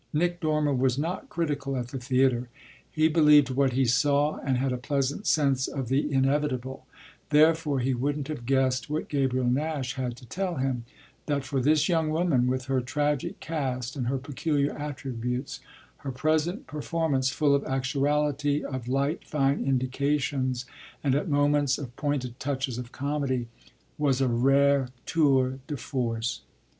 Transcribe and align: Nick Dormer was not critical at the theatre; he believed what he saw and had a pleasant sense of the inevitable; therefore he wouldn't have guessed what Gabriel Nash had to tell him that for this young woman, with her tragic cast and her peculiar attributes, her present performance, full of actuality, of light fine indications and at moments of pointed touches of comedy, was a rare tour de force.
Nick 0.13 0.39
Dormer 0.39 0.73
was 0.73 0.97
not 0.97 1.29
critical 1.29 1.77
at 1.77 1.89
the 1.89 1.99
theatre; 1.99 2.49
he 2.91 3.07
believed 3.07 3.51
what 3.51 3.73
he 3.73 3.85
saw 3.85 4.37
and 4.37 4.57
had 4.57 4.71
a 4.71 4.77
pleasant 4.77 5.27
sense 5.27 5.67
of 5.67 5.89
the 5.89 6.11
inevitable; 6.11 6.87
therefore 7.29 7.81
he 7.81 7.93
wouldn't 7.93 8.27
have 8.27 8.47
guessed 8.47 8.89
what 8.89 9.07
Gabriel 9.09 9.45
Nash 9.45 9.93
had 9.93 10.17
to 10.17 10.25
tell 10.25 10.55
him 10.55 10.85
that 11.27 11.45
for 11.45 11.61
this 11.61 11.87
young 11.87 12.09
woman, 12.09 12.47
with 12.47 12.65
her 12.65 12.81
tragic 12.81 13.39
cast 13.39 13.95
and 13.95 14.07
her 14.07 14.17
peculiar 14.17 14.75
attributes, 14.75 15.59
her 15.97 16.11
present 16.11 16.65
performance, 16.65 17.29
full 17.29 17.53
of 17.53 17.63
actuality, 17.65 18.63
of 18.65 18.87
light 18.87 19.23
fine 19.23 19.63
indications 19.63 20.65
and 21.03 21.13
at 21.13 21.29
moments 21.29 21.77
of 21.77 21.95
pointed 21.95 22.39
touches 22.39 22.79
of 22.79 22.91
comedy, 22.91 23.49
was 23.99 24.19
a 24.19 24.27
rare 24.27 24.87
tour 25.05 25.59
de 25.67 25.77
force. 25.77 26.41